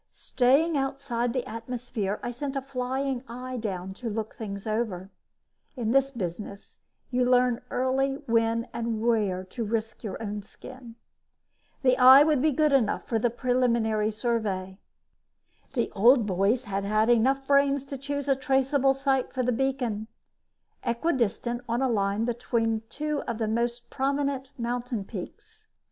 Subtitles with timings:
[0.11, 5.11] Staying outside the atmosphere, I sent a flying eye down to look things over.
[5.75, 6.79] In this business,
[7.11, 10.95] you learn early when and where to risk your own skin.
[11.83, 14.79] The eye would be good enough for the preliminary survey.
[15.75, 20.07] The old boys had enough brains to choose a traceable site for the beacon,
[20.83, 25.67] equidistant on a line between two of the most prominent mountain peaks.